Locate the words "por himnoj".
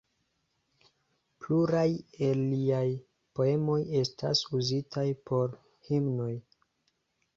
5.29-6.35